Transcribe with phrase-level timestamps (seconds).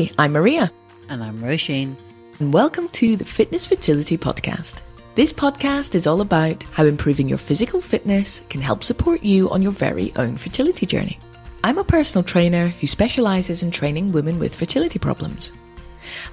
[0.00, 0.72] Hi, I'm Maria.
[1.10, 1.94] And I'm Roisin.
[2.38, 4.76] And welcome to the Fitness Fertility Podcast.
[5.14, 9.60] This podcast is all about how improving your physical fitness can help support you on
[9.60, 11.18] your very own fertility journey.
[11.62, 15.52] I'm a personal trainer who specialises in training women with fertility problems.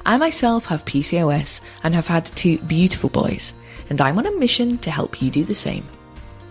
[0.05, 3.53] I myself have PCOS and have had two beautiful boys,
[3.89, 5.85] and I'm on a mission to help you do the same.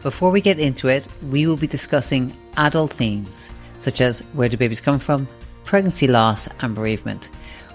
[0.03, 4.57] Before we get into it, we will be discussing adult themes such as where do
[4.57, 5.29] babies come from,
[5.67, 7.29] pregnancy loss, and bereavement.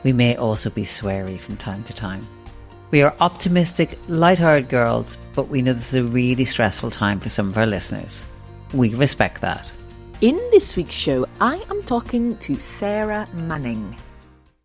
[0.04, 2.28] We may also be sweary from time to time.
[2.90, 7.30] We are optimistic, light-hearted girls, but we know this is a really stressful time for
[7.30, 8.26] some of our listeners.
[8.74, 9.72] We respect that.
[10.22, 13.96] In this week's show, I am talking to Sarah Manning.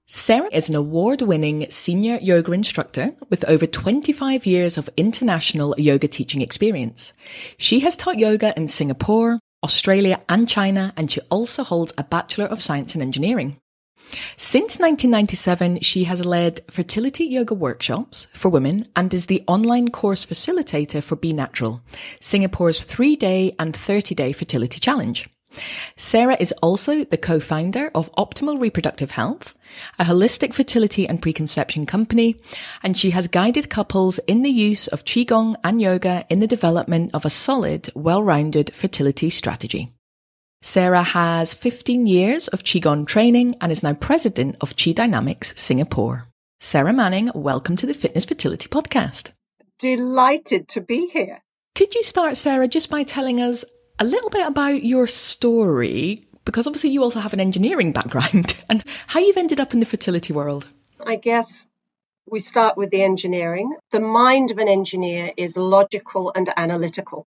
[0.08, 6.06] Sarah is an award winning senior yoga instructor with over 25 years of international yoga
[6.06, 7.12] teaching experience.
[7.58, 12.46] She has taught yoga in Singapore, Australia, and China, and she also holds a Bachelor
[12.46, 13.58] of Science in Engineering.
[14.36, 20.24] Since 1997, she has led fertility yoga workshops for women and is the online course
[20.24, 21.82] facilitator for Be Natural,
[22.20, 25.28] Singapore's three day and 30 day fertility challenge.
[25.96, 29.54] Sarah is also the co-founder of Optimal Reproductive Health,
[29.98, 32.36] a holistic fertility and preconception company,
[32.82, 37.10] and she has guided couples in the use of Qigong and yoga in the development
[37.14, 39.92] of a solid, well-rounded fertility strategy.
[40.62, 46.24] Sarah has 15 years of Qigong training and is now president of Qi Dynamics Singapore.
[46.60, 49.30] Sarah Manning, welcome to the Fitness Fertility Podcast.
[49.78, 51.42] Delighted to be here.
[51.74, 53.64] Could you start, Sarah, just by telling us
[53.98, 58.84] a little bit about your story, because obviously you also have an engineering background, and
[59.06, 60.66] how you've ended up in the fertility world.
[61.04, 61.66] I guess
[62.28, 63.74] we start with the engineering.
[63.90, 67.26] The mind of an engineer is logical and analytical.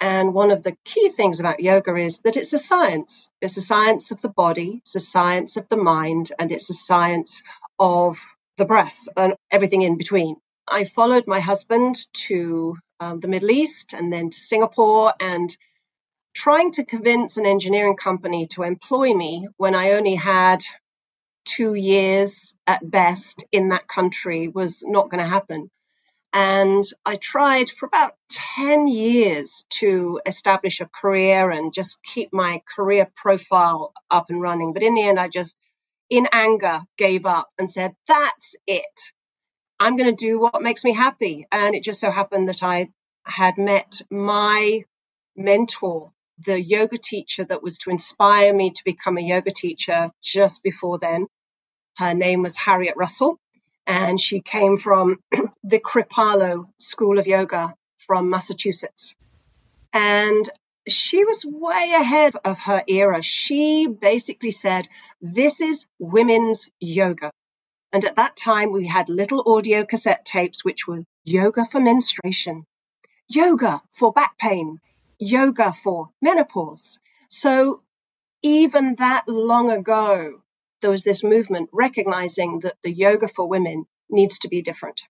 [0.00, 3.28] And one of the key things about yoga is that it's a science.
[3.40, 6.74] It's a science of the body, it's a science of the mind, and it's a
[6.74, 7.42] science
[7.78, 8.18] of
[8.56, 10.36] the breath and everything in between.
[10.66, 11.96] I followed my husband
[12.26, 15.54] to um, the Middle East and then to Singapore and
[16.34, 20.62] trying to convince an engineering company to employ me when I only had
[21.44, 25.70] two years at best in that country was not going to happen.
[26.32, 28.14] And I tried for about
[28.56, 34.72] 10 years to establish a career and just keep my career profile up and running.
[34.72, 35.56] But in the end, I just,
[36.10, 39.12] in anger, gave up and said, that's it.
[39.78, 41.46] I'm going to do what makes me happy.
[41.52, 42.88] And it just so happened that I
[43.24, 44.84] had met my
[45.36, 50.62] mentor the yoga teacher that was to inspire me to become a yoga teacher just
[50.62, 51.26] before then.
[51.96, 53.38] Her name was Harriet Russell,
[53.86, 55.20] and she came from
[55.64, 59.14] the Kripalu School of Yoga from Massachusetts.
[59.92, 60.48] And
[60.88, 63.22] she was way ahead of her era.
[63.22, 64.88] She basically said,
[65.20, 67.30] This is women's yoga.
[67.92, 72.66] And at that time, we had little audio cassette tapes, which was yoga for menstruation,
[73.28, 74.80] yoga for back pain,
[75.18, 76.98] yoga for menopause.
[77.28, 77.82] So
[78.42, 80.42] even that long ago,
[80.80, 85.02] there was this movement recognizing that the yoga for women needs to be different.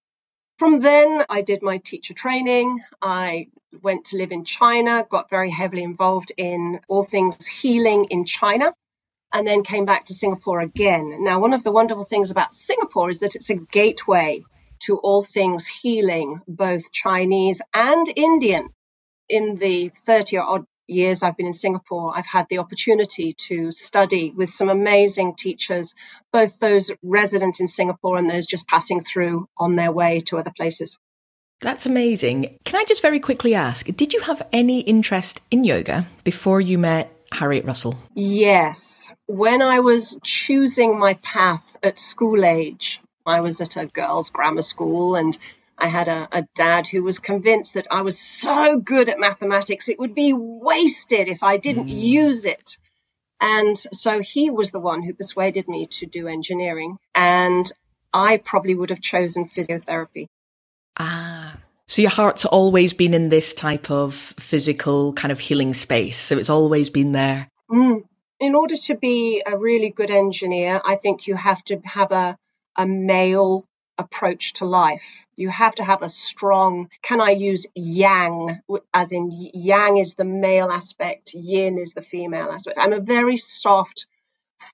[0.56, 2.81] From then, I did my teacher training.
[3.03, 3.48] I
[3.82, 8.72] went to live in China, got very heavily involved in all things healing in China,
[9.32, 11.25] and then came back to Singapore again.
[11.25, 14.44] Now, one of the wonderful things about Singapore is that it's a gateway
[14.84, 18.69] to all things healing, both Chinese and Indian
[19.28, 23.72] in the 30 or odd years I've been in Singapore, I've had the opportunity to
[23.72, 25.94] study with some amazing teachers,
[26.32, 30.52] both those resident in Singapore and those just passing through on their way to other
[30.54, 30.98] places.
[31.60, 32.58] That's amazing.
[32.64, 36.76] Can I just very quickly ask, did you have any interest in yoga before you
[36.78, 37.98] met Harriet Russell?
[38.14, 39.10] Yes.
[39.26, 44.62] When I was choosing my path at school age, I was at a girls' grammar
[44.62, 45.38] school and
[45.78, 49.88] I had a, a, dad who was convinced that I was so good at mathematics,
[49.88, 52.00] it would be wasted if I didn't mm.
[52.00, 52.78] use it.
[53.41, 56.97] And so he was the one who persuaded me to do engineering.
[57.15, 57.71] And
[58.12, 60.26] I probably would have chosen physiotherapy.
[60.97, 61.59] Ah.
[61.86, 66.16] So your heart's always been in this type of physical kind of healing space.
[66.16, 67.48] So it's always been there.
[67.70, 68.04] Mm.
[68.41, 72.38] In order to be a really good engineer, I think you have to have a,
[72.77, 73.65] a male
[73.98, 75.24] approach to life.
[75.36, 78.60] You have to have a strong, can I use yang,
[78.92, 82.78] as in yang is the male aspect, yin is the female aspect.
[82.80, 84.06] I'm a very soft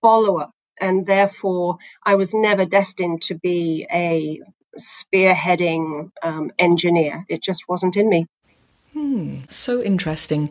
[0.00, 0.49] follower,
[0.81, 4.40] and therefore I was never destined to be a
[4.78, 7.25] spearheading um, engineer.
[7.28, 8.26] It just wasn't in me.
[8.93, 10.50] Hmm, so interesting.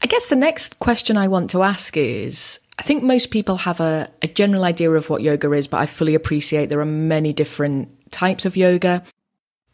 [0.00, 3.78] I guess the next question I want to ask is I think most people have
[3.78, 7.32] a, a general idea of what yoga is, but I fully appreciate there are many
[7.32, 9.04] different types of yoga.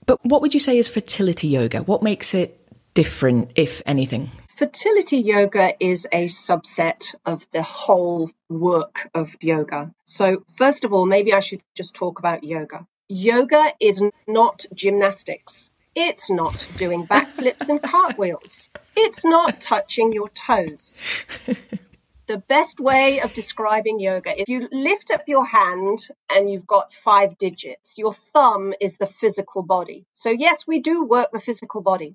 [0.05, 1.79] But what would you say is fertility yoga?
[1.79, 2.61] What makes it
[2.93, 4.31] different, if anything?
[4.51, 9.91] Fertility yoga is a subset of the whole work of yoga.
[10.05, 12.87] So, first of all, maybe I should just talk about yoga.
[13.09, 15.71] Yoga is not gymnastics.
[15.95, 18.69] It's not doing backflips and cartwheels.
[18.95, 20.99] It's not touching your toes.
[22.29, 25.99] the best way of describing yoga if you lift up your hand
[26.31, 27.97] and you've got five digits.
[27.97, 30.07] Your thumb is the physical body.
[30.13, 32.15] So yes we do work the physical body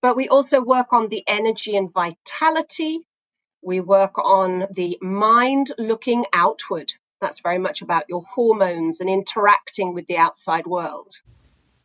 [0.00, 3.00] but we also work on the energy and vitality.
[3.62, 6.92] We work on the mind looking outward.
[7.20, 11.12] That's very much about your hormones and interacting with the outside world.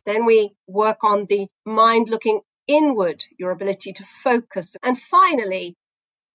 [0.06, 4.76] Then we work on the mind looking inward your ability to focus.
[4.82, 5.76] And finally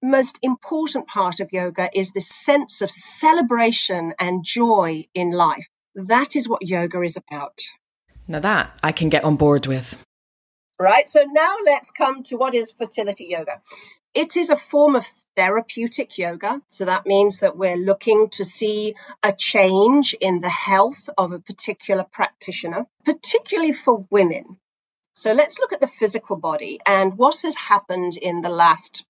[0.01, 5.67] most important part of yoga is this sense of celebration and joy in life.
[5.95, 7.59] That is what yoga is about.
[8.27, 9.95] Now, that I can get on board with.
[10.79, 13.61] Right, so now let's come to what is fertility yoga.
[14.13, 15.05] It is a form of
[15.35, 16.61] therapeutic yoga.
[16.67, 21.39] So that means that we're looking to see a change in the health of a
[21.39, 24.57] particular practitioner, particularly for women.
[25.13, 29.03] So let's look at the physical body and what has happened in the last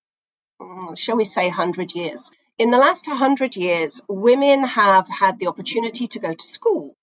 [0.60, 2.30] Uh, shall we say, 100 years.
[2.58, 6.94] In the last 100 years, women have had the opportunity to go to school.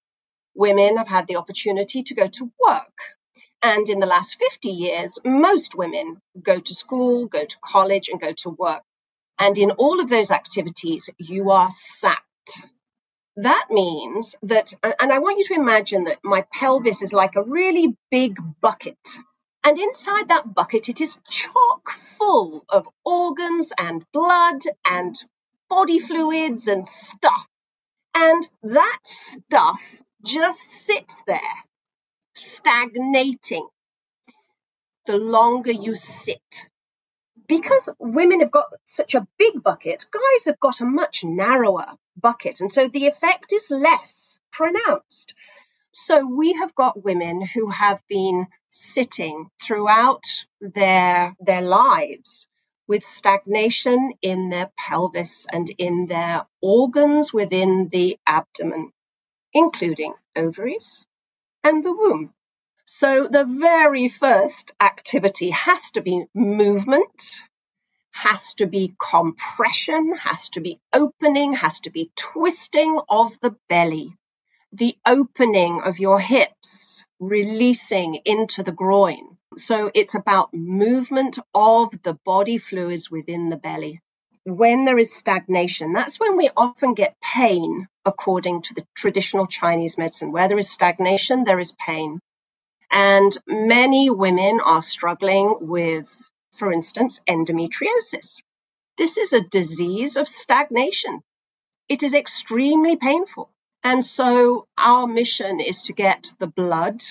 [0.54, 2.98] Women have had the opportunity to go to work.
[3.63, 8.21] And in the last 50 years, most women go to school, go to college, and
[8.21, 8.83] go to work.
[9.39, 12.19] And in all of those activities, you are sat.
[13.38, 17.44] That means that, and I want you to imagine that my pelvis is like a
[17.44, 18.98] really big bucket.
[19.63, 25.15] And inside that bucket, it is chock full of organs and blood and
[25.69, 27.48] body fluids and stuff.
[28.15, 31.39] And that stuff just sits there,
[32.33, 33.68] stagnating.
[35.06, 36.68] The longer you sit.
[37.48, 42.59] Because women have got such a big bucket, guys have got a much narrower bucket.
[42.59, 45.33] And so the effect is less pronounced.
[45.99, 50.25] So we have got women who have been sitting throughout
[50.61, 52.47] their, their lives
[52.88, 58.94] with stagnation in their pelvis and in their organs within the abdomen,
[59.53, 61.03] including ovaries
[61.63, 62.31] and the womb.
[62.85, 67.41] So the very first activity has to be movement,
[68.11, 74.15] has to be compression, has to be opening, has to be twisting of the belly
[74.77, 79.38] the opening of your hips, releasing into the groin.
[79.56, 84.01] So it's about movement of the body fluids within the belly.
[84.44, 89.97] When there is stagnation, that's when we often get pain, according to the traditional Chinese
[89.97, 90.31] medicine.
[90.31, 92.19] Where there is stagnation, there is pain.
[92.91, 98.44] And many women are struggling with, for instance, endometriosis.
[98.97, 101.23] This is a disease of stagnation.
[101.89, 103.50] It is extremely painful.
[103.83, 107.01] And so our mission is to get the blood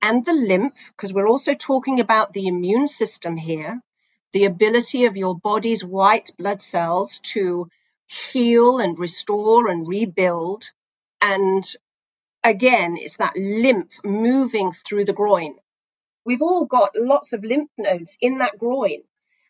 [0.00, 3.80] and the lymph, because we're also talking about the immune system here,
[4.32, 7.68] the ability of your body's white blood cells to
[8.06, 10.64] heal and restore and rebuild.
[11.20, 11.62] And
[12.42, 15.54] again, it's that lymph moving through the groin.
[16.24, 19.02] We've all got lots of lymph nodes in that groin,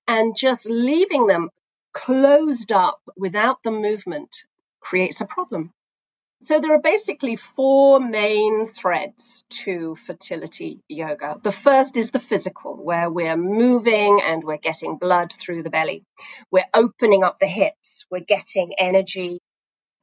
[0.09, 1.51] and just leaving them
[1.93, 4.45] closed up without the movement
[4.81, 5.73] creates a problem.
[6.45, 11.39] So there are basically four main threads to fertility yoga.
[11.41, 16.05] The first is the physical, where we're moving and we're getting blood through the belly.
[16.51, 18.07] We're opening up the hips.
[18.11, 19.39] We're getting energy.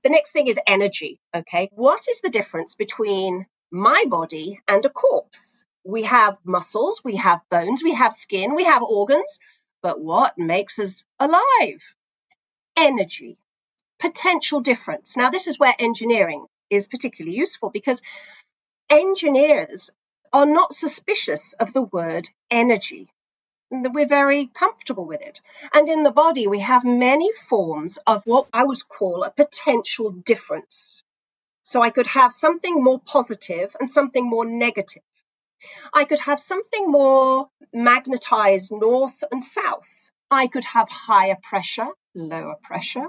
[0.05, 1.19] The next thing is energy.
[1.35, 1.67] Okay.
[1.73, 5.61] What is the difference between my body and a corpse?
[5.83, 9.39] We have muscles, we have bones, we have skin, we have organs,
[9.83, 11.83] but what makes us alive?
[12.77, 13.37] Energy
[13.99, 15.17] potential difference.
[15.17, 18.01] Now, this is where engineering is particularly useful because
[18.89, 19.89] engineers
[20.31, 23.09] are not suspicious of the word energy.
[23.71, 25.41] We're very comfortable with it.
[25.73, 30.11] And in the body, we have many forms of what I would call a potential
[30.11, 31.03] difference.
[31.63, 35.03] So I could have something more positive and something more negative.
[35.93, 40.09] I could have something more magnetized north and south.
[40.31, 43.07] I could have higher pressure, lower pressure.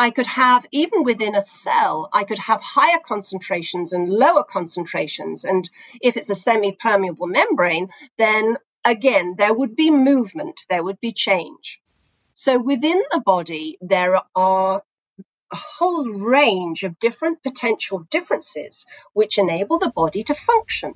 [0.00, 5.44] I could have, even within a cell, I could have higher concentrations and lower concentrations.
[5.44, 5.68] And
[6.00, 11.12] if it's a semi permeable membrane, then again, there would be movement, there would be
[11.12, 11.82] change.
[12.32, 14.82] So within the body, there are
[15.52, 20.94] a whole range of different potential differences which enable the body to function.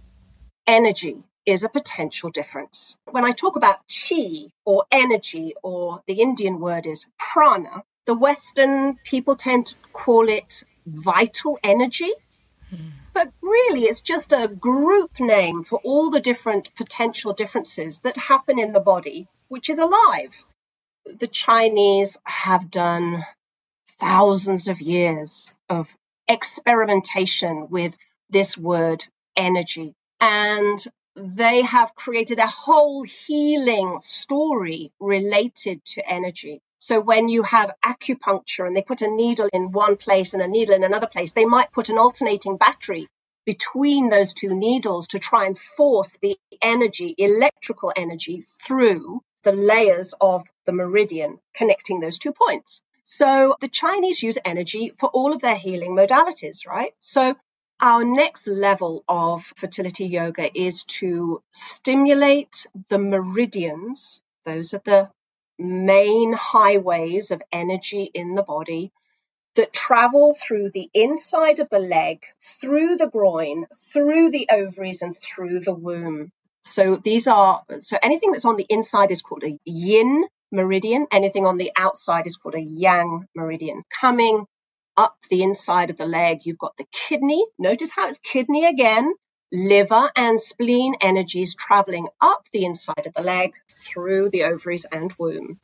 [0.67, 2.97] Energy is a potential difference.
[3.11, 8.97] When I talk about chi or energy, or the Indian word is prana, the Western
[9.05, 12.13] people tend to call it vital energy.
[13.13, 18.59] But really, it's just a group name for all the different potential differences that happen
[18.59, 20.35] in the body, which is alive.
[21.07, 23.25] The Chinese have done
[24.01, 25.89] thousands of years of
[26.27, 27.97] experimentation with
[28.31, 29.05] this word
[29.37, 29.95] energy.
[30.21, 30.79] And
[31.15, 36.61] they have created a whole healing story related to energy.
[36.87, 40.47] So when you have acupuncture and they put a needle in one place and a
[40.47, 43.09] needle in another place, they might put an alternating battery
[43.47, 50.13] between those two needles to try and force the energy, electrical energy, through the layers
[50.21, 52.83] of the meridian connecting those two points.
[53.03, 56.93] So the Chinese use energy for all of their healing modalities, right?
[56.99, 57.35] So
[57.81, 64.21] our next level of fertility yoga is to stimulate the meridians.
[64.45, 65.11] Those are the
[65.59, 68.93] main highways of energy in the body
[69.57, 75.17] that travel through the inside of the leg, through the groin, through the ovaries, and
[75.17, 76.31] through the womb.
[76.63, 81.07] So these are, so anything that's on the inside is called a yin meridian.
[81.13, 83.83] Anything on the outside is called a yang meridian.
[84.01, 84.45] Coming
[84.97, 87.45] up the inside of the leg, you've got the kidney.
[87.59, 89.15] Notice how it's kidney again
[89.53, 95.13] liver and spleen energies traveling up the inside of the leg through the ovaries and
[95.19, 95.61] womb.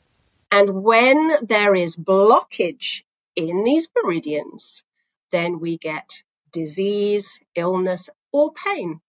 [0.51, 3.03] And when there is blockage
[3.37, 4.83] in these meridians,
[5.31, 6.23] then we get
[6.53, 9.01] disease, illness, or pain.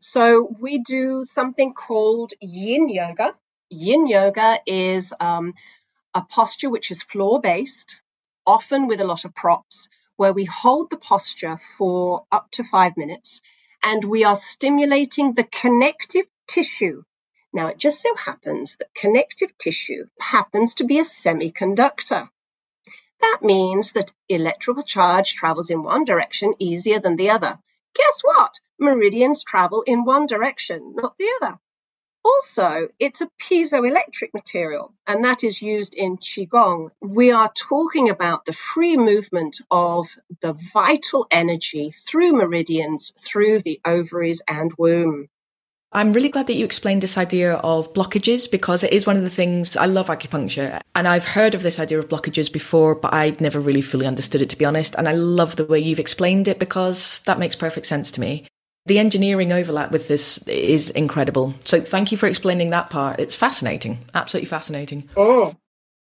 [0.00, 3.34] So we do something called yin yoga.
[3.70, 5.54] Yin yoga is um,
[6.14, 8.00] a posture which is floor based,
[8.46, 12.96] often with a lot of props, where we hold the posture for up to five
[12.96, 13.42] minutes
[13.84, 17.02] and we are stimulating the connective tissue.
[17.52, 22.28] Now, it just so happens that connective tissue happens to be a semiconductor.
[23.20, 27.58] That means that electrical charge travels in one direction easier than the other.
[27.94, 28.58] Guess what?
[28.80, 31.58] Meridians travel in one direction, not the other.
[32.24, 36.90] Also, it's a piezoelectric material, and that is used in Qigong.
[37.02, 40.08] We are talking about the free movement of
[40.40, 45.28] the vital energy through meridians, through the ovaries and womb.
[45.92, 49.22] I'm really glad that you explained this idea of blockages because it is one of
[49.22, 53.14] the things I love acupuncture and I've heard of this idea of blockages before, but
[53.14, 54.96] I'd never really fully understood it to be honest.
[54.96, 58.48] And I love the way you've explained it because that makes perfect sense to me
[58.86, 61.54] the engineering overlap with this is incredible.
[61.64, 63.18] So thank you for explaining that part.
[63.18, 65.08] It's fascinating, absolutely fascinating.
[65.16, 65.54] Oh.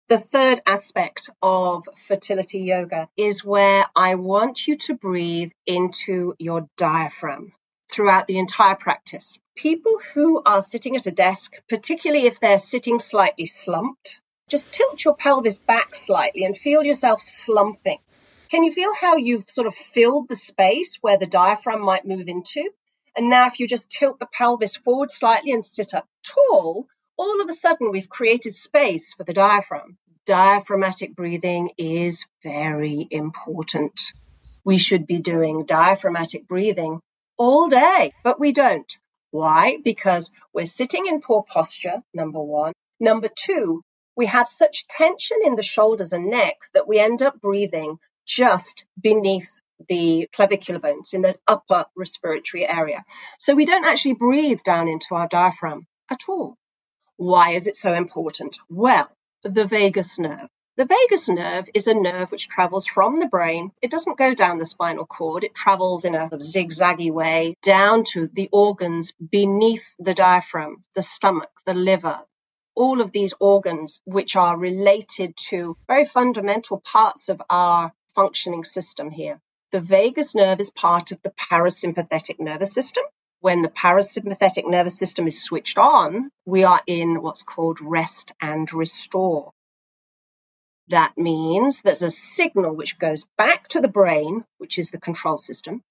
[0.08, 6.68] The third aspect of fertility yoga is where I want you to breathe into your
[6.76, 7.52] diaphragm
[7.90, 9.38] throughout the entire practice.
[9.56, 15.02] People who are sitting at a desk, particularly if they're sitting slightly slumped, just tilt
[15.02, 17.98] your pelvis back slightly and feel yourself slumping.
[18.52, 22.28] Can you feel how you've sort of filled the space where the diaphragm might move
[22.28, 22.68] into?
[23.16, 27.40] And now, if you just tilt the pelvis forward slightly and sit up tall, all
[27.40, 29.96] of a sudden we've created space for the diaphragm.
[30.26, 34.12] Diaphragmatic breathing is very important.
[34.64, 37.00] We should be doing diaphragmatic breathing
[37.38, 38.98] all day, but we don't.
[39.30, 39.78] Why?
[39.82, 42.74] Because we're sitting in poor posture, number one.
[43.00, 43.80] Number two,
[44.14, 47.98] we have such tension in the shoulders and neck that we end up breathing
[48.32, 53.04] just beneath the clavicular bones in the upper respiratory area.
[53.38, 56.56] So we don't actually breathe down into our diaphragm at all.
[57.16, 58.58] Why is it so important?
[58.70, 59.10] Well,
[59.42, 60.48] the vagus nerve.
[60.78, 63.72] The vagus nerve is a nerve which travels from the brain.
[63.82, 65.44] It doesn't go down the spinal cord.
[65.44, 71.50] It travels in a zigzaggy way down to the organs beneath the diaphragm, the stomach,
[71.66, 72.22] the liver,
[72.74, 79.10] all of these organs which are related to very fundamental parts of our functioning system
[79.10, 79.40] here.
[79.72, 83.04] The vagus nerve is part of the parasympathetic nervous system.
[83.40, 88.72] When the parasympathetic nervous system is switched on, we are in what's called rest and
[88.72, 89.52] restore.
[90.88, 95.38] That means there's a signal which goes back to the brain, which is the control
[95.38, 95.82] system,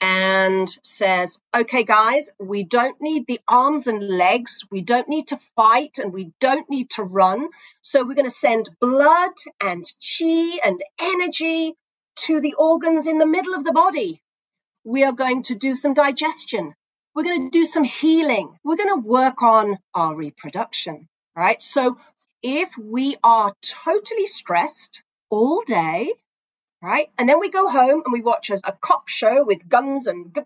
[0.00, 4.64] and says, okay, guys, we don't need the arms and legs.
[4.70, 7.48] We don't need to fight and we don't need to run.
[7.82, 9.32] So we're going to send blood
[9.62, 11.74] and chi and energy
[12.16, 14.20] to the organs in the middle of the body.
[14.84, 16.74] We are going to do some digestion.
[17.14, 18.58] We're going to do some healing.
[18.64, 21.62] We're going to work on our reproduction, right?
[21.62, 21.96] So
[22.42, 26.12] if we are totally stressed all day,
[26.84, 27.08] right?
[27.18, 30.36] And then we go home and we watch a, a cop show with guns and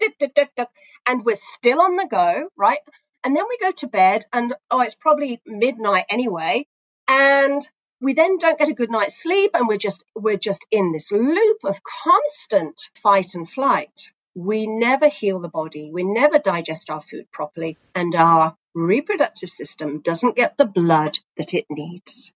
[1.06, 2.78] and we're still on the go, right?
[3.24, 6.66] And then we go to bed and oh, it's probably midnight anyway,
[7.08, 7.60] and
[8.00, 11.10] we then don't get a good night's sleep and we're just we're just in this
[11.10, 14.12] loop of constant fight and flight.
[14.36, 20.00] We never heal the body, we never digest our food properly, and our reproductive system
[20.00, 22.32] doesn't get the blood that it needs.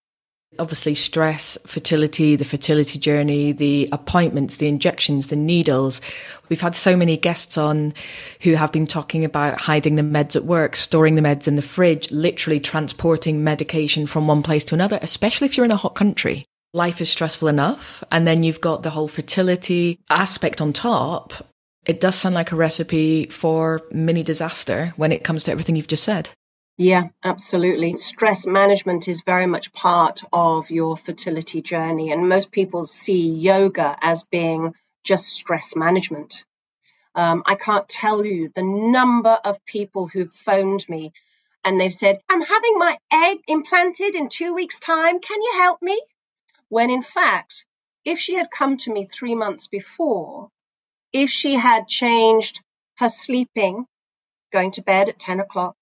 [0.59, 6.01] Obviously, stress, fertility, the fertility journey, the appointments, the injections, the needles.
[6.51, 7.95] We've had so many guests on
[8.43, 11.63] who have been talking about hiding the meds at work, storing the meds in the
[11.63, 15.95] fridge, literally transporting medication from one place to another, especially if you're in a hot
[15.95, 16.45] country.
[16.75, 18.05] Life is stressful enough.
[18.13, 21.33] And then you've got the whole fertility aspect on top.
[21.87, 25.89] It does sound like a recipe for mini disaster when it comes to everything you've
[25.89, 26.31] just said.
[26.79, 27.97] Yeah, absolutely.
[27.97, 33.97] Stress management is very much part of your fertility journey, and most people see yoga
[34.01, 34.75] as being
[35.05, 36.45] just stress management.
[37.15, 41.13] Um, I can't tell you the number of people who've phoned me
[41.65, 45.21] and they've said, I'm having my egg implanted in two weeks' time.
[45.21, 46.01] Can you help me?
[46.69, 47.67] When in fact,
[48.05, 50.49] if she had come to me three months before,
[51.13, 52.61] if she had changed
[52.97, 53.87] her sleeping,
[54.53, 55.77] going to bed at 10 o'clock,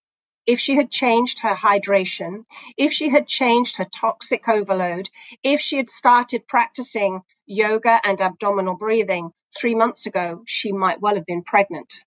[0.46, 2.44] if she had changed her hydration,
[2.76, 5.08] if she had changed her toxic overload,
[5.42, 11.14] if she had started practicing yoga and abdominal breathing three months ago, she might well
[11.14, 12.02] have been pregnant.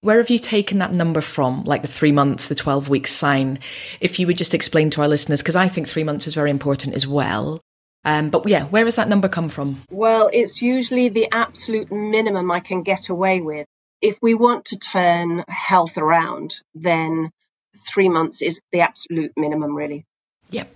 [0.00, 3.58] Where have you taken that number from, like the three months, the 12 weeks sign?
[4.00, 6.50] If you would just explain to our listeners, because I think three months is very
[6.50, 7.60] important as well.
[8.04, 9.82] Um, but yeah, where has that number come from?
[9.90, 13.66] Well, it's usually the absolute minimum I can get away with.
[14.00, 17.32] If we want to turn health around, then
[17.78, 20.06] three months is the absolute minimum, really.
[20.50, 20.74] Yep.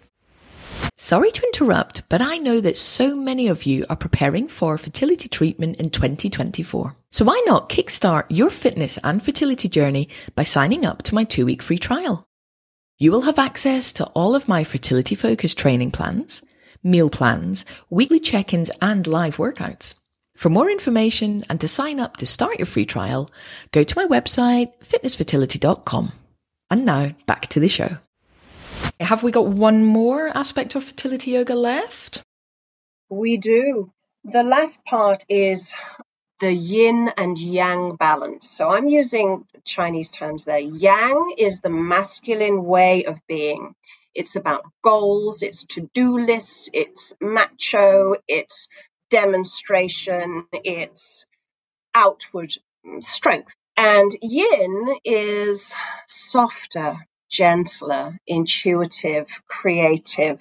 [0.97, 5.28] Sorry to interrupt, but I know that so many of you are preparing for fertility
[5.28, 6.95] treatment in 2024.
[7.10, 11.45] So why not kickstart your fitness and fertility journey by signing up to my two
[11.45, 12.25] week free trial?
[12.99, 16.41] You will have access to all of my fertility focused training plans,
[16.84, 19.95] meal plans, weekly check ins, and live workouts.
[20.36, 23.28] For more information and to sign up to start your free trial,
[23.73, 26.12] go to my website, fitnessfertility.com.
[26.73, 27.99] And now back to the show.
[28.99, 32.23] Have we got one more aspect of fertility yoga left?
[33.11, 33.93] We do.
[34.25, 35.75] The last part is
[36.41, 38.49] the yin and yang balance.
[38.49, 40.61] So I'm using Chinese terms there.
[40.61, 43.75] Yang is the masculine way of being.
[44.15, 48.71] It's about goals, it's to do lists, it's macho, it's
[49.11, 51.26] demonstration, it's
[51.95, 52.54] outward
[53.00, 53.56] strength.
[53.76, 55.75] And yin is
[56.06, 60.41] softer, gentler, intuitive, creative.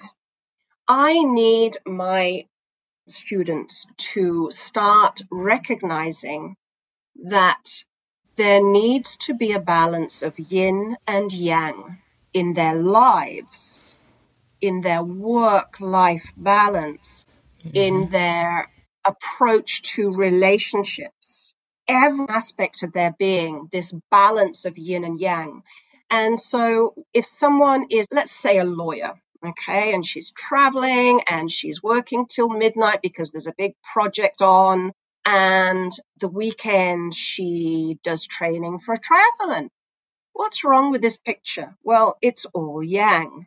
[0.86, 2.46] I need my
[3.08, 6.56] students to start recognizing
[7.24, 7.84] that
[8.36, 11.98] there needs to be a balance of yin and yang
[12.32, 13.96] in their lives,
[14.60, 17.26] in their work life balance,
[17.64, 17.76] mm-hmm.
[17.76, 18.70] in their
[19.04, 21.51] approach to relationships
[21.88, 25.62] every aspect of their being, this balance of yin and yang.
[26.10, 29.14] And so if someone is, let's say, a lawyer,
[29.44, 34.92] okay, and she's traveling and she's working till midnight because there's a big project on,
[35.24, 39.68] and the weekend she does training for a triathlon.
[40.32, 41.76] What's wrong with this picture?
[41.82, 43.46] Well, it's all yang.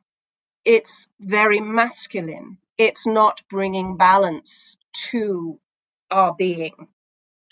[0.63, 2.58] It's very masculine.
[2.78, 4.78] It's not bringing balance
[5.12, 5.60] to
[6.12, 6.88] our being.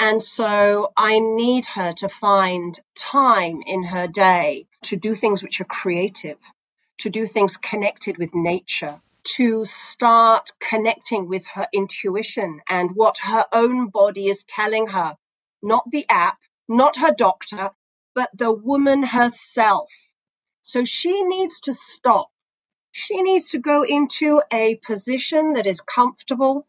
[0.05, 5.61] And so I need her to find time in her day to do things which
[5.61, 6.37] are creative,
[6.97, 8.99] to do things connected with nature,
[9.37, 15.15] to start connecting with her intuition and what her own body is telling her,
[15.61, 16.37] not the app,
[16.67, 17.71] not her doctor,
[18.13, 19.89] but the woman herself.
[20.63, 22.29] So she needs to stop.
[22.91, 26.67] She needs to go into a position that is comfortable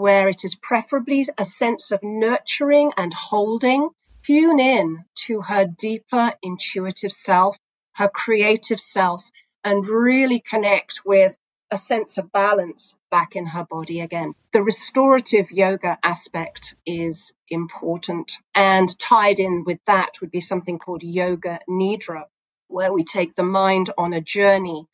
[0.00, 3.90] where it is preferably a sense of nurturing and holding,
[4.26, 7.58] tune in to her deeper intuitive self,
[7.96, 9.22] her creative self,
[9.62, 11.36] and really connect with
[11.70, 14.32] a sense of balance back in her body again.
[14.54, 21.02] The restorative yoga aspect is important, and tied in with that would be something called
[21.02, 22.24] yoga nidra,
[22.68, 24.86] where we take the mind on a journey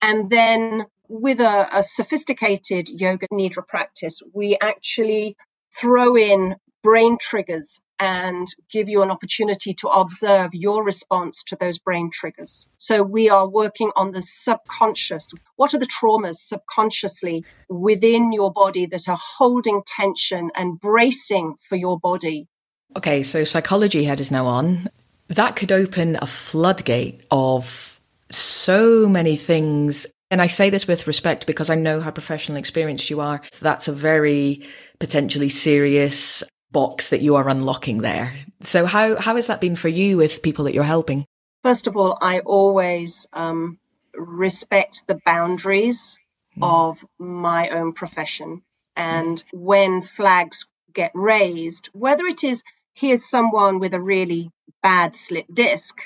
[0.00, 5.36] and then with a, a sophisticated yoga nidra practice, we actually
[5.78, 11.78] throw in brain triggers and give you an opportunity to observe your response to those
[11.78, 12.66] brain triggers.
[12.76, 15.32] So we are working on the subconscious.
[15.56, 21.76] What are the traumas subconsciously within your body that are holding tension and bracing for
[21.76, 22.48] your body?
[22.96, 24.88] Okay, so psychology head is now on.
[25.28, 30.06] That could open a floodgate of so many things.
[30.34, 33.40] And I say this with respect because I know how professional experienced you are.
[33.60, 34.66] That's a very
[34.98, 36.42] potentially serious
[36.72, 38.34] box that you are unlocking there.
[38.62, 41.24] So how how has that been for you with people that you're helping?
[41.62, 43.78] First of all, I always um,
[44.12, 46.18] respect the boundaries
[46.58, 46.64] mm.
[46.64, 48.62] of my own profession,
[48.96, 49.44] and mm.
[49.52, 54.50] when flags get raised, whether it is here's someone with a really
[54.82, 55.96] bad slip disc,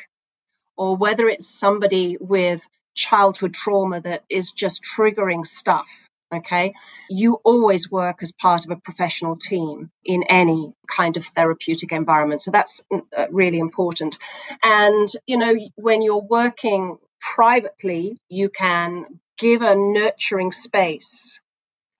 [0.76, 5.88] or whether it's somebody with childhood trauma that is just triggering stuff
[6.32, 6.74] Okay.
[7.08, 12.42] You always work as part of a professional team in any kind of therapeutic environment.
[12.42, 14.18] So that's uh, really important.
[14.62, 21.40] And, you know, when you're working privately, you can give a nurturing space,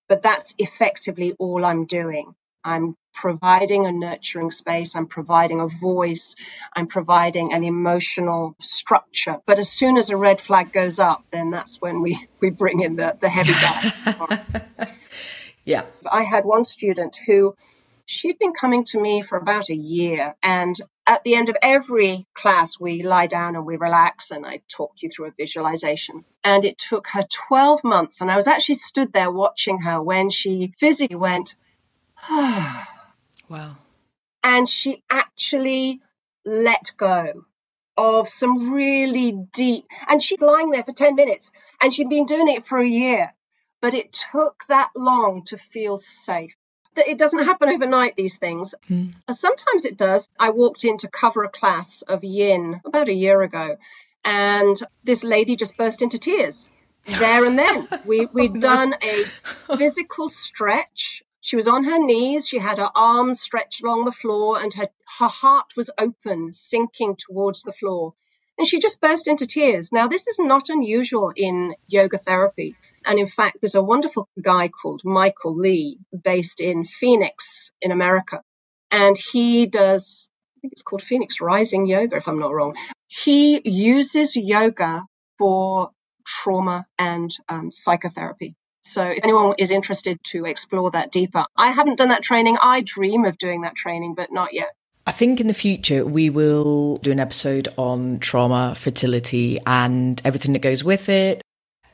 [0.09, 2.35] but that's effectively all I'm doing.
[2.69, 6.37] I'm providing a nurturing space, I'm providing a voice,
[6.77, 9.39] I'm providing an emotional structure.
[9.47, 12.81] But as soon as a red flag goes up, then that's when we, we bring
[12.81, 14.09] in the, the heavy gas.
[15.65, 15.85] yeah.
[16.11, 17.57] I had one student who
[18.07, 20.77] she'd been coming to me for about a year and
[21.07, 24.93] at the end of every class we lie down and we relax and i talk
[25.03, 29.13] you through a visualization and it took her 12 months and i was actually stood
[29.13, 31.55] there watching her when she physically went
[33.49, 33.77] wow.
[34.43, 36.01] And she actually
[36.45, 37.45] let go
[37.97, 42.49] of some really deep, and she's lying there for 10 minutes and she'd been doing
[42.49, 43.35] it for a year,
[43.81, 46.55] but it took that long to feel safe.
[46.97, 48.75] It doesn't happen overnight, these things.
[48.91, 49.15] Mm.
[49.31, 50.29] Sometimes it does.
[50.39, 53.77] I walked in to cover a class of yin about a year ago,
[54.25, 56.71] and this lady just burst into tears
[57.07, 57.89] there and then.
[58.05, 59.25] We, we'd oh, done a
[59.77, 64.61] physical stretch she was on her knees, she had her arms stretched along the floor,
[64.61, 68.15] and her, her heart was open, sinking towards the floor.
[68.59, 69.93] And she just burst into tears.
[69.93, 72.75] Now, this is not unusual in yoga therapy.
[73.07, 78.43] And in fact, there's a wonderful guy called Michael Lee, based in Phoenix, in America.
[78.91, 82.75] And he does, I think it's called Phoenix Rising Yoga, if I'm not wrong.
[83.07, 85.05] He uses yoga
[85.39, 85.93] for
[86.27, 88.57] trauma and um, psychotherapy.
[88.89, 92.57] So if anyone is interested to explore that deeper, I haven't done that training.
[92.63, 94.71] I dream of doing that training, but not yet.
[95.07, 100.53] I think in the future we will do an episode on trauma, fertility, and everything
[100.53, 101.43] that goes with it.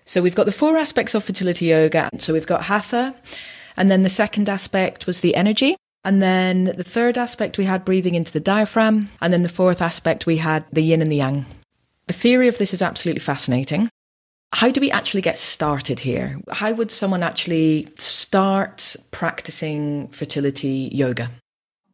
[0.04, 2.11] So we've got the four aspects of fertility yoga.
[2.18, 3.14] So we've got hatha,
[3.76, 5.76] and then the second aspect was the energy.
[6.04, 9.09] And then the third aspect we had breathing into the diaphragm.
[9.20, 11.46] And then the fourth aspect we had the yin and the yang.
[12.07, 13.88] The theory of this is absolutely fascinating.
[14.55, 16.40] How do we actually get started here?
[16.49, 21.33] How would someone actually start practicing fertility yoga?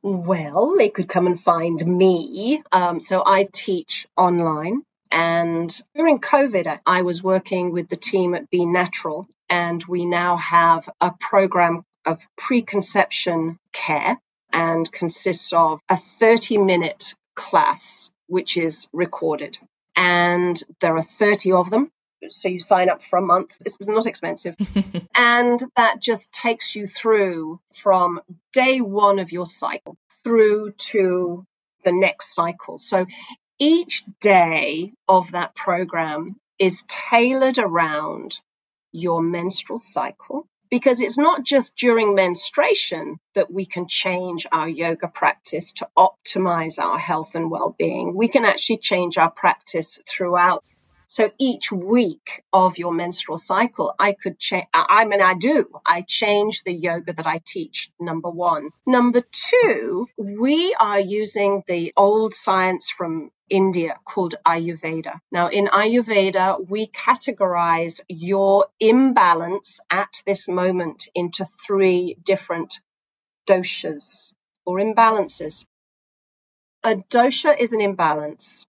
[0.02, 2.62] Well, they could come and find me.
[2.70, 4.82] Um, so I teach online.
[5.10, 10.36] And during COVID, I was working with the team at Be Natural, and we now
[10.36, 14.18] have a program of preconception care
[14.52, 19.58] and consists of a 30 minute class, which is recorded.
[19.96, 21.90] And there are 30 of them
[22.28, 23.56] so you sign up for a month.
[23.64, 24.56] It's not expensive.
[25.14, 28.20] and that just takes you through from
[28.52, 31.44] day one of your cycle through to
[31.84, 32.78] the next cycle.
[32.78, 33.06] So
[33.58, 38.38] each day of that program is tailored around
[38.92, 45.08] your menstrual cycle because it's not just during menstruation that we can change our yoga
[45.08, 48.14] practice to optimize our health and well-being.
[48.14, 50.64] We can actually change our practice throughout
[51.10, 54.66] so each week of your menstrual cycle, I could change.
[54.72, 55.66] I mean, I do.
[55.84, 58.70] I change the yoga that I teach, number one.
[58.86, 65.18] Number two, we are using the old science from India called Ayurveda.
[65.32, 72.78] Now, in Ayurveda, we categorize your imbalance at this moment into three different
[73.48, 74.32] doshas
[74.64, 75.66] or imbalances.
[76.84, 78.64] A dosha is an imbalance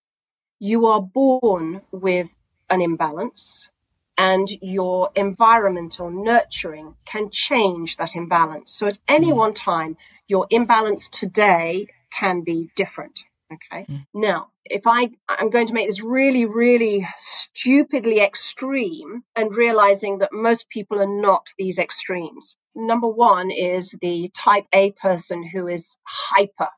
[0.61, 2.29] you are born with
[2.69, 3.67] an imbalance
[4.15, 8.71] and your environmental nurturing can change that imbalance.
[8.71, 9.35] So at any mm.
[9.35, 9.97] one time,
[10.27, 13.23] your imbalance today can be different.
[13.51, 13.87] Okay.
[13.89, 14.05] Mm.
[14.13, 20.31] Now, if I I'm going to make this really, really stupidly extreme and realizing that
[20.31, 22.55] most people are not these extremes.
[22.75, 26.69] Number one is the type A person who is hyper.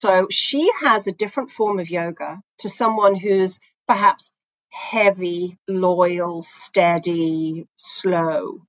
[0.00, 4.32] So she has a different form of yoga to someone who's perhaps
[4.70, 8.60] heavy, loyal, steady, slow.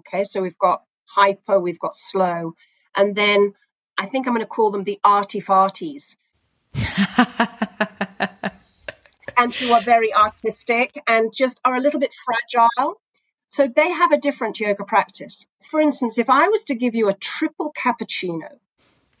[0.00, 0.24] Okay.
[0.24, 2.54] So we've got hyper, we've got slow.
[2.94, 3.54] And then
[3.96, 6.16] I think I'm going to call them the arty farties
[9.36, 13.00] and who are very artistic and just are a little bit fragile.
[13.48, 15.46] So they have a different yoga practice.
[15.70, 18.50] For instance, if I was to give you a triple cappuccino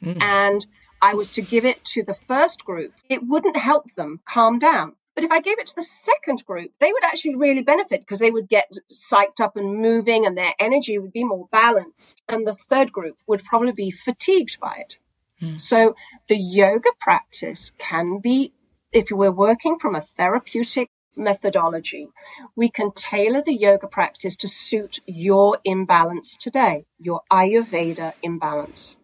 [0.02, 0.20] mm.
[0.20, 0.66] and
[1.00, 4.94] I was to give it to the first group, it wouldn't help them calm down.
[5.14, 8.18] But if I gave it to the second group, they would actually really benefit because
[8.18, 12.22] they would get psyched up and moving and their energy would be more balanced.
[12.28, 14.98] And the third group would probably be fatigued by it.
[15.40, 15.56] Hmm.
[15.56, 15.96] So
[16.28, 18.52] the yoga practice can be,
[18.92, 22.08] if we're working from a therapeutic methodology,
[22.54, 28.96] we can tailor the yoga practice to suit your imbalance today, your Ayurveda imbalance.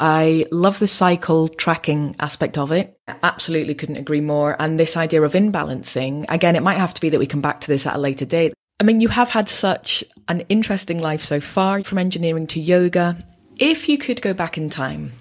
[0.00, 2.98] I love the cycle tracking aspect of it.
[3.06, 4.56] I absolutely couldn't agree more.
[4.58, 7.60] And this idea of imbalancing, again, it might have to be that we come back
[7.60, 8.54] to this at a later date.
[8.80, 13.22] I mean, you have had such an interesting life so far from engineering to yoga.
[13.58, 15.12] If you could go back in time,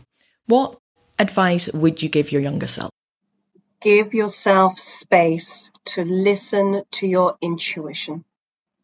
[0.45, 0.79] what
[1.19, 2.89] advice would you give your younger self?
[3.81, 8.23] Give yourself space to listen to your intuition.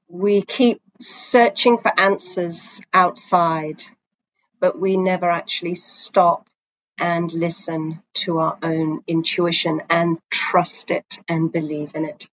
[0.10, 3.84] We keep searching for answers outside,
[4.66, 6.48] but we never actually stop
[6.98, 12.28] and listen to our own intuition and trust it and believe in it.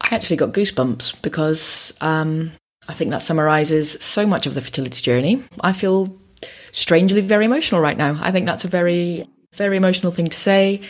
[0.00, 2.52] I actually got goosebumps because um,
[2.88, 5.44] I think that summarizes so much of the fertility journey.
[5.60, 6.16] I feel
[6.72, 8.18] strangely very emotional right now.
[8.22, 10.80] I think that's a very, very emotional thing to say.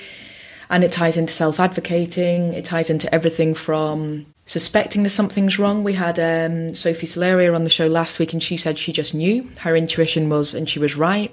[0.69, 5.85] And it ties into self advocating, it ties into everything from suspecting that something's wrong.
[5.85, 9.15] We had um, Sophie Solaria on the show last week, and she said she just
[9.15, 11.33] knew her intuition was, and she was right.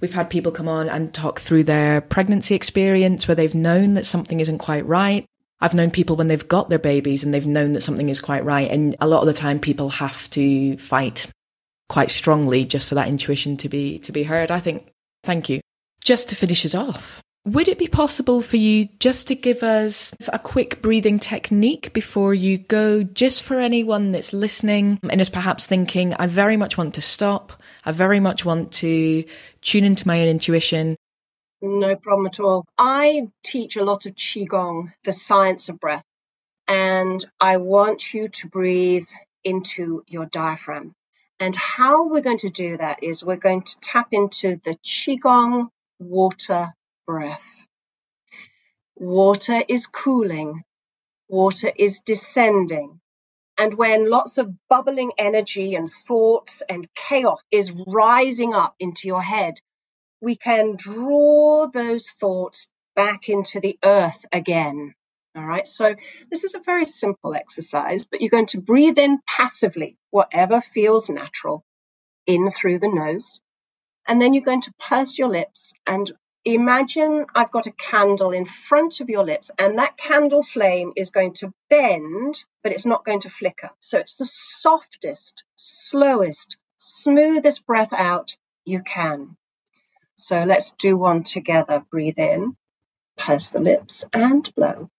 [0.00, 4.06] We've had people come on and talk through their pregnancy experience where they've known that
[4.06, 5.24] something isn't quite right.
[5.60, 8.44] I've known people when they've got their babies and they've known that something is quite
[8.44, 8.70] right.
[8.70, 11.26] And a lot of the time, people have to fight
[11.88, 14.50] quite strongly just for that intuition to be to be heard.
[14.50, 14.88] I think
[15.22, 15.60] thank you.
[16.02, 17.22] Just to finish us off,
[17.54, 22.34] would it be possible for you just to give us a quick breathing technique before
[22.34, 26.94] you go, just for anyone that's listening and is perhaps thinking, I very much want
[26.94, 29.24] to stop, I very much want to
[29.62, 30.96] tune into my own intuition?
[31.62, 32.66] No problem at all.
[32.76, 36.04] I teach a lot of Qigong, the science of breath,
[36.66, 39.08] and I want you to breathe
[39.42, 40.92] into your diaphragm.
[41.40, 45.68] And how we're going to do that is we're going to tap into the Qigong
[45.98, 46.74] water
[47.08, 47.64] breath.
[48.94, 50.62] Water is cooling.
[51.28, 53.00] Water is descending.
[53.56, 59.22] And when lots of bubbling energy and thoughts and chaos is rising up into your
[59.22, 59.54] head,
[60.20, 64.94] we can draw those thoughts back into the earth again.
[65.34, 65.66] All right.
[65.66, 65.94] So
[66.30, 71.08] this is a very simple exercise, but you're going to breathe in passively, whatever feels
[71.08, 71.64] natural,
[72.26, 73.40] in through the nose.
[74.06, 76.12] And then you're going to purse your lips and
[76.54, 81.10] imagine I've got a candle in front of your lips and that candle flame is
[81.10, 83.70] going to bend, but it's not going to flicker.
[83.80, 89.36] So it's the softest, slowest, smoothest breath out you can.
[90.16, 91.84] So let's do one together.
[91.90, 92.56] Breathe in,
[93.16, 94.90] purse the lips and blow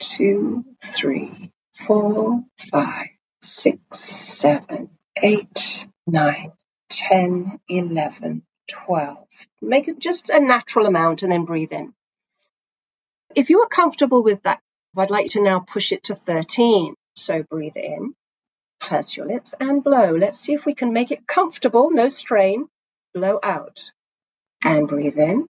[0.00, 3.08] two, three, four, five,
[3.42, 4.90] six, seven,
[5.22, 6.52] eight, nine,
[6.88, 9.28] ten, eleven, twelve.
[9.60, 11.92] Make it just a natural amount and then breathe in.
[13.34, 14.60] If you are comfortable with that,
[14.96, 16.94] I'd like you to now push it to 13.
[17.14, 18.14] So breathe in,
[18.80, 20.14] purse your lips and blow.
[20.14, 22.66] Let's see if we can make it comfortable, no strain.
[23.12, 23.90] Blow out
[24.62, 25.46] and breathe in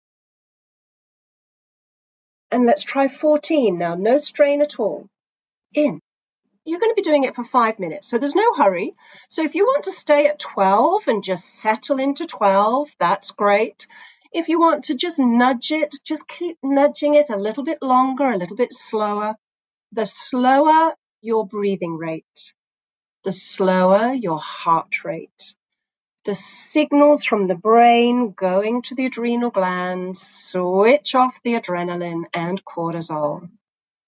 [2.51, 5.07] and let's try 14 now, no strain at all.
[5.73, 6.01] In.
[6.65, 8.93] You're going to be doing it for five minutes, so there's no hurry.
[9.29, 13.87] So if you want to stay at 12 and just settle into 12, that's great.
[14.31, 18.29] If you want to just nudge it, just keep nudging it a little bit longer,
[18.29, 19.35] a little bit slower.
[19.91, 22.53] The slower your breathing rate,
[23.23, 25.55] the slower your heart rate
[26.23, 32.63] the signals from the brain going to the adrenal glands switch off the adrenaline and
[32.63, 33.49] cortisol.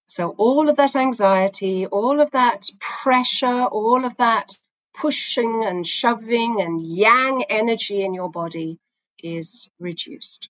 [0.06, 4.52] So, all of that anxiety, all of that pressure, all of that
[4.94, 8.78] pushing and shoving and yang energy in your body
[9.22, 10.48] is reduced.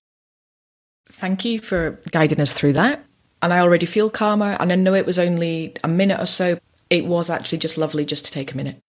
[1.09, 3.03] Thank you for guiding us through that.
[3.41, 4.57] And I already feel calmer.
[4.59, 6.59] And I know it was only a minute or so.
[6.89, 8.79] It was actually just lovely just to take a minute.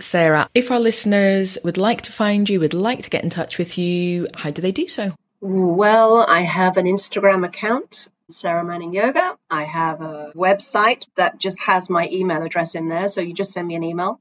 [0.00, 3.58] Sarah, if our listeners would like to find you, would like to get in touch
[3.58, 5.12] with you, how do they do so?
[5.40, 9.36] Well, I have an Instagram account, Sarah Manning Yoga.
[9.50, 13.08] I have a website that just has my email address in there.
[13.08, 14.20] So you just send me an email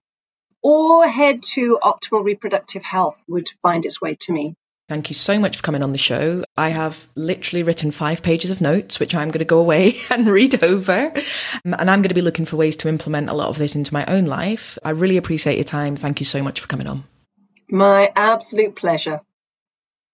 [0.64, 4.56] or head to Optimal Reproductive Health would find its way to me.
[4.90, 6.46] Thank you so much for coming on the show.
[6.56, 10.28] I have literally written five pages of notes, which I'm going to go away and
[10.28, 11.12] read over.
[11.66, 13.76] Um, and I'm going to be looking for ways to implement a lot of this
[13.76, 14.78] into my own life.
[14.84, 15.98] I really appreciate your time.
[15.98, 17.04] Thank you so much for coming on.
[17.70, 19.20] My absolute pleasure.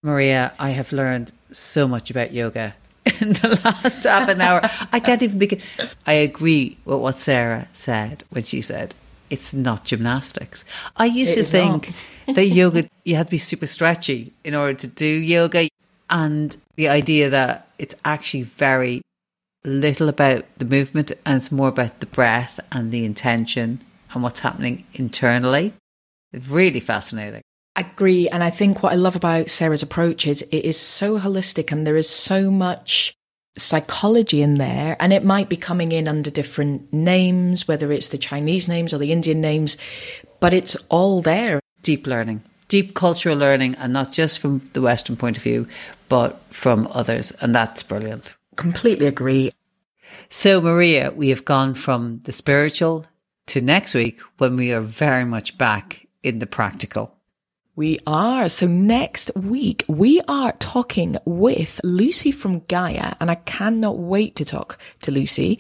[0.02, 2.76] Maria, I have learned so much about yoga
[3.24, 4.62] in the last half an hour.
[4.92, 5.60] I can't even begin.
[6.06, 8.96] I agree with what Sarah said when she said
[9.30, 10.64] it's not gymnastics.
[10.96, 11.94] I used it to think
[12.28, 15.68] that yoga, you had to be super stretchy in order to do yoga.
[16.10, 19.02] And the idea that it's actually very
[19.64, 23.82] little about the movement and it's more about the breath and the intention
[24.14, 25.74] and what's happening internally.
[26.32, 27.42] It's really fascinating.
[27.76, 28.30] I agree.
[28.30, 31.88] And I think what I love about Sarah's approach is it is so holistic and
[31.88, 33.16] there is so much
[33.56, 38.18] psychology in there and it might be coming in under different names whether it's the
[38.18, 39.78] chinese names or the indian names
[40.40, 41.60] but it's all there.
[41.84, 45.68] Deep learning deep cultural learning and not just from the western point of view
[46.10, 48.34] but from others and that's brilliant.
[48.56, 49.52] Completely agree.
[50.30, 53.06] So maria we have gone from the spiritual
[53.48, 57.13] to next week when we are very much back in the practical
[57.76, 58.50] we are.
[58.50, 64.46] So next week, we are talking with Lucy from Gaia, and I cannot wait to
[64.46, 65.60] talk to Lucy.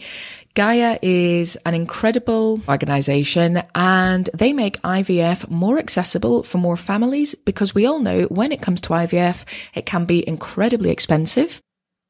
[0.54, 7.74] Gaia is an incredible organization and they make IVF more accessible for more families because
[7.74, 11.60] we all know when it comes to IVF, it can be incredibly expensive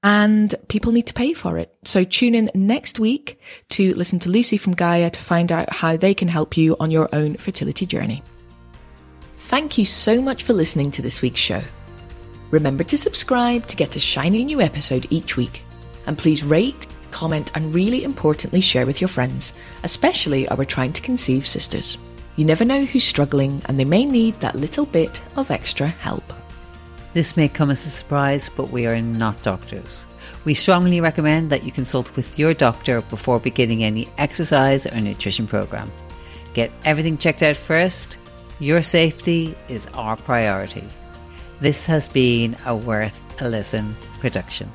[0.03, 1.73] and people need to pay for it.
[1.85, 3.39] So tune in next week
[3.69, 6.91] to listen to Lucy from Gaia to find out how they can help you on
[6.91, 8.23] your own fertility journey.
[9.53, 11.61] Thank you so much for listening to this week's show.
[12.49, 15.61] Remember to subscribe to get a shiny new episode each week.
[16.07, 21.03] And please rate, comment, and really importantly, share with your friends, especially our trying to
[21.03, 21.99] conceive sisters.
[22.35, 26.33] You never know who's struggling and they may need that little bit of extra help.
[27.13, 30.07] This may come as a surprise, but we are not doctors.
[30.45, 35.45] We strongly recommend that you consult with your doctor before beginning any exercise or nutrition
[35.45, 35.91] program.
[36.55, 38.17] Get everything checked out first
[38.59, 40.83] your safety is our priority.
[41.59, 44.71] This has been a Worth a Listen production.